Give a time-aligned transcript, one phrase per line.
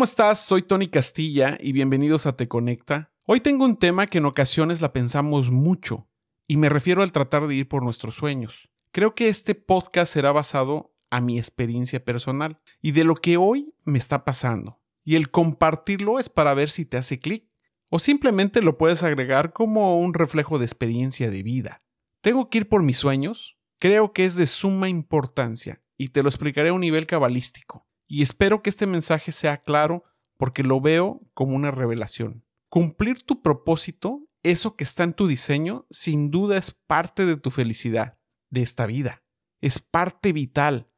[0.00, 0.46] ¿cómo estás?
[0.46, 3.12] Soy Tony Castilla y bienvenidos a Te Conecta.
[3.26, 6.08] Hoy tengo un tema que en ocasiones la pensamos mucho
[6.46, 8.70] y me refiero al tratar de ir por nuestros sueños.
[8.92, 13.74] Creo que este podcast será basado a mi experiencia personal y de lo que hoy
[13.84, 14.80] me está pasando.
[15.04, 17.50] Y el compartirlo es para ver si te hace clic
[17.90, 21.82] o simplemente lo puedes agregar como un reflejo de experiencia de vida.
[22.22, 23.58] ¿Tengo que ir por mis sueños?
[23.78, 28.22] Creo que es de suma importancia y te lo explicaré a un nivel cabalístico y
[28.22, 30.02] espero que este mensaje sea claro
[30.36, 32.44] porque lo veo como una revelación.
[32.68, 37.52] Cumplir tu propósito, eso que está en tu diseño, sin duda es parte de tu
[37.52, 38.18] felicidad,
[38.50, 39.22] de esta vida.
[39.60, 40.90] Es parte vital,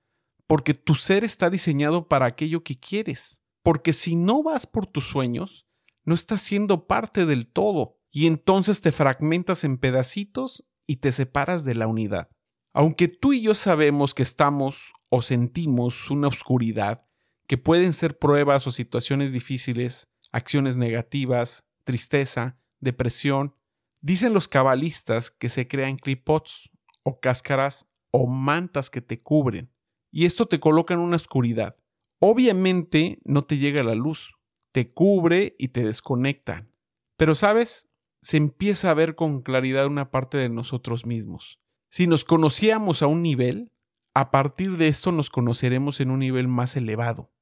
[0.46, 3.42] porque tu ser está diseñado para aquello que quieres.
[3.62, 5.68] Porque si no vas por tus sueños,
[6.04, 11.64] no estás siendo parte del todo, y entonces te fragmentas en pedacitos y te separas
[11.64, 12.30] de la unidad.
[12.72, 17.06] Aunque tú y yo sabemos que estamos o sentimos una oscuridad,
[17.46, 23.54] que pueden ser pruebas o situaciones difíciles, acciones negativas, tristeza, depresión,
[24.00, 26.70] dicen los cabalistas que se crean clipots
[27.02, 29.70] o cáscaras o mantas que te cubren,
[30.10, 31.76] y esto te coloca en una oscuridad.
[32.20, 34.34] Obviamente no te llega la luz,
[34.70, 36.68] te cubre y te desconecta.
[37.16, 41.61] Pero sabes, se empieza a ver con claridad una parte de nosotros mismos.
[41.92, 43.70] Si nos conocíamos a un nivel,
[44.14, 47.34] a partir de esto nos conoceremos en un nivel más elevado,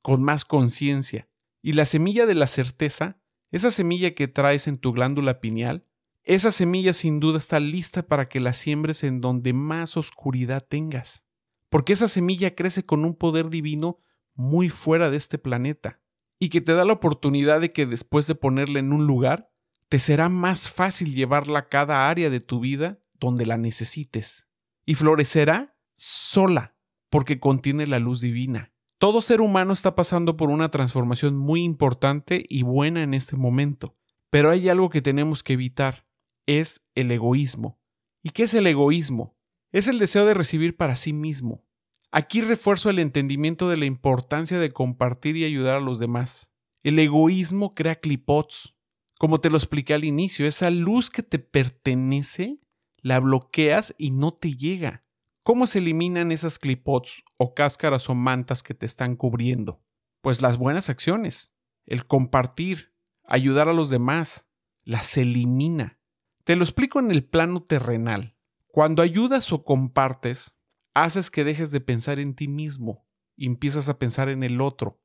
[0.00, 1.28] con más conciencia.
[1.60, 3.20] Y la semilla de la certeza,
[3.50, 5.86] esa semilla que traes en tu glándula pineal,
[6.22, 11.26] esa semilla sin duda está lista para que la siembres en donde más oscuridad tengas.
[11.68, 13.98] Porque esa semilla crece con un poder divino
[14.32, 16.00] muy fuera de este planeta
[16.38, 19.52] y que te da la oportunidad de que después de ponerla en un lugar,
[19.90, 24.48] te será más fácil llevarla a cada área de tu vida donde la necesites.
[24.84, 26.74] Y florecerá sola,
[27.10, 28.72] porque contiene la luz divina.
[28.98, 33.96] Todo ser humano está pasando por una transformación muy importante y buena en este momento,
[34.30, 36.06] pero hay algo que tenemos que evitar,
[36.46, 37.80] es el egoísmo.
[38.22, 39.38] ¿Y qué es el egoísmo?
[39.72, 41.64] Es el deseo de recibir para sí mismo.
[42.12, 46.52] Aquí refuerzo el entendimiento de la importancia de compartir y ayudar a los demás.
[46.82, 48.74] El egoísmo crea clipots.
[49.18, 52.58] Como te lo expliqué al inicio, esa luz que te pertenece
[53.02, 55.04] la bloqueas y no te llega.
[55.42, 59.82] ¿Cómo se eliminan esas clipots o cáscaras o mantas que te están cubriendo?
[60.20, 61.54] Pues las buenas acciones,
[61.86, 62.92] el compartir,
[63.24, 64.50] ayudar a los demás,
[64.84, 65.98] las elimina.
[66.44, 68.36] Te lo explico en el plano terrenal.
[68.66, 70.58] Cuando ayudas o compartes,
[70.94, 75.00] haces que dejes de pensar en ti mismo y empiezas a pensar en el otro.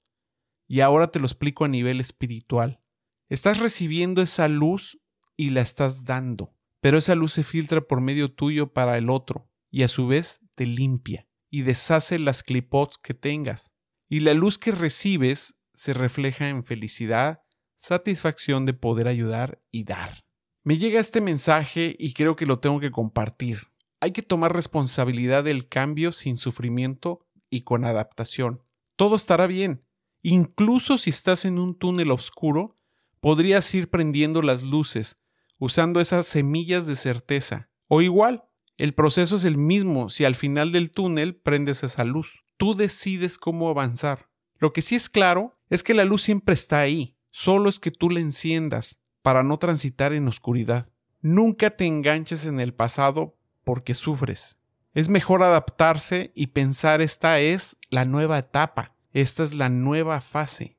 [0.68, 2.82] Y ahora te lo explico a nivel espiritual.
[3.30, 5.00] Estás recibiendo esa luz
[5.38, 6.55] y la estás dando
[6.86, 10.42] pero esa luz se filtra por medio tuyo para el otro y a su vez
[10.54, 13.74] te limpia y deshace las clipots que tengas.
[14.08, 17.42] Y la luz que recibes se refleja en felicidad,
[17.74, 20.26] satisfacción de poder ayudar y dar.
[20.64, 23.62] Me llega este mensaje y creo que lo tengo que compartir.
[24.00, 28.62] Hay que tomar responsabilidad del cambio sin sufrimiento y con adaptación.
[28.96, 29.84] Todo estará bien.
[30.22, 32.76] Incluso si estás en un túnel oscuro,
[33.22, 35.20] podrías ir prendiendo las luces
[35.60, 37.70] usando esas semillas de certeza.
[37.88, 38.46] O igual,
[38.78, 42.44] el proceso es el mismo si al final del túnel prendes esa luz.
[42.58, 44.30] Tú decides cómo avanzar.
[44.58, 47.92] Lo que sí es claro es que la luz siempre está ahí, solo es que
[47.92, 50.88] tú la enciendas para no transitar en oscuridad.
[51.22, 54.62] Nunca te enganches en el pasado porque sufres.
[54.94, 60.78] Es mejor adaptarse y pensar esta es la nueva etapa, esta es la nueva fase.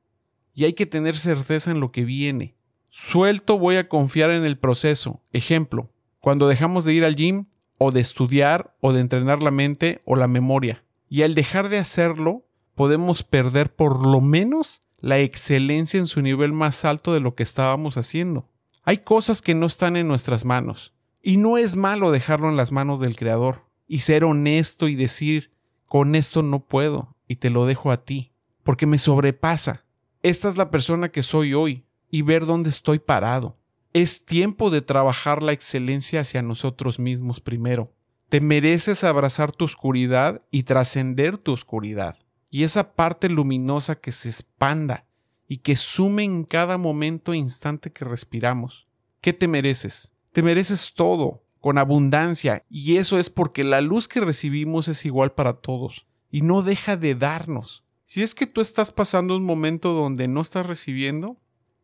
[0.53, 2.56] Y hay que tener certeza en lo que viene.
[2.99, 5.21] Suelto voy a confiar en el proceso.
[5.31, 7.45] Ejemplo, cuando dejamos de ir al gym
[7.77, 10.83] o de estudiar o de entrenar la mente o la memoria.
[11.07, 16.53] Y al dejar de hacerlo, podemos perder por lo menos la excelencia en su nivel
[16.53, 18.49] más alto de lo que estábamos haciendo.
[18.83, 20.91] Hay cosas que no están en nuestras manos.
[21.21, 23.61] Y no es malo dejarlo en las manos del Creador.
[23.87, 25.51] Y ser honesto y decir,
[25.85, 28.31] con esto no puedo y te lo dejo a ti.
[28.63, 29.85] Porque me sobrepasa.
[30.23, 33.57] Esta es la persona que soy hoy y ver dónde estoy parado.
[33.93, 37.93] Es tiempo de trabajar la excelencia hacia nosotros mismos primero.
[38.29, 42.17] Te mereces abrazar tu oscuridad y trascender tu oscuridad.
[42.49, 45.05] Y esa parte luminosa que se expanda
[45.47, 48.87] y que sume en cada momento e instante que respiramos.
[49.21, 50.13] ¿Qué te mereces?
[50.31, 55.33] Te mereces todo, con abundancia, y eso es porque la luz que recibimos es igual
[55.33, 57.83] para todos, y no deja de darnos.
[58.03, 61.37] Si es que tú estás pasando un momento donde no estás recibiendo,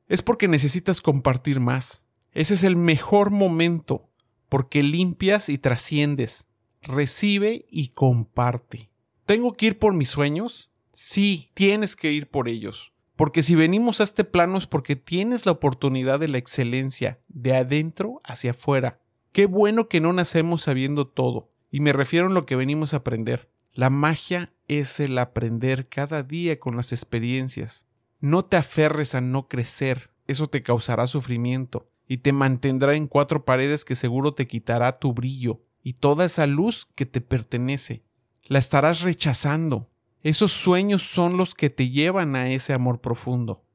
[0.07, 2.07] es porque necesitas compartir más.
[2.31, 4.09] Ese es el mejor momento,
[4.49, 6.47] porque limpias y trasciendes.
[6.81, 8.89] Recibe y comparte.
[9.25, 10.69] ¿Tengo que ir por mis sueños?
[10.91, 15.45] Sí, tienes que ir por ellos, Porque si venimos a este plano es porque tienes
[15.45, 18.99] la oportunidad de la excelencia, de adentro hacia afuera.
[19.31, 22.97] Qué bueno que no nacemos sabiendo todo, y me refiero a lo que venimos a
[22.97, 23.49] aprender.
[23.71, 27.87] La magia es el aprender cada día con las experiencias.
[28.23, 33.43] No te aferres a no crecer, eso te causará sufrimiento y te mantendrá en cuatro
[33.43, 38.05] paredes que seguro te quitará tu brillo y toda esa luz que te pertenece.
[38.45, 39.89] La estarás rechazando.
[40.21, 43.65] Esos sueños son los que te llevan a ese amor profundo.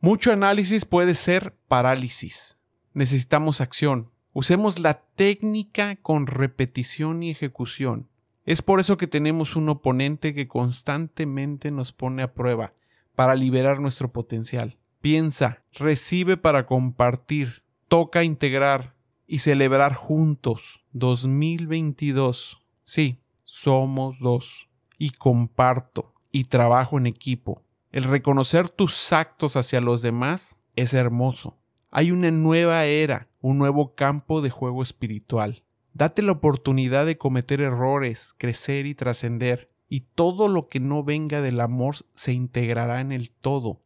[0.00, 2.58] Mucho análisis puede ser parálisis.
[2.92, 4.10] Necesitamos acción.
[4.34, 8.10] Usemos la técnica con repetición y ejecución.
[8.44, 12.74] Es por eso que tenemos un oponente que constantemente nos pone a prueba
[13.14, 14.76] para liberar nuestro potencial.
[15.00, 18.94] Piensa, recibe para compartir, toca integrar
[19.26, 22.62] y celebrar juntos 2022.
[22.82, 24.68] Sí, somos dos.
[24.96, 27.62] Y comparto y trabajo en equipo.
[27.90, 31.58] El reconocer tus actos hacia los demás es hermoso.
[31.90, 35.62] Hay una nueva era, un nuevo campo de juego espiritual.
[35.92, 41.40] Date la oportunidad de cometer errores, crecer y trascender, y todo lo que no venga
[41.40, 43.80] del amor se integrará en el todo.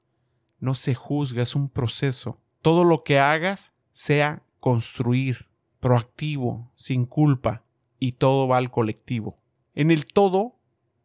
[0.59, 2.41] No se juzga, es un proceso.
[2.63, 5.51] Todo lo que hagas sea construir,
[5.81, 7.63] proactivo, sin culpa,
[7.99, 9.37] y todo va al colectivo.
[9.75, 10.59] En el todo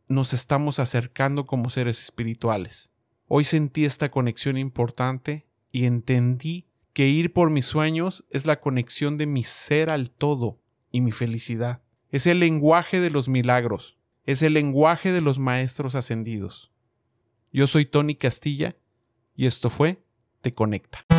[0.08, 2.94] nos estamos acercando como seres espirituales.
[3.28, 9.18] Hoy sentí esta conexión importante y entendí que ir por mis sueños es la conexión
[9.18, 10.62] de mi ser al todo
[10.94, 11.82] y mi felicidad.
[12.10, 16.72] Es el lenguaje de los milagros, es el lenguaje de los maestros ascendidos.
[17.52, 18.76] Yo soy Tony Castilla
[19.36, 20.04] y esto fue
[20.42, 21.13] Te Conecta.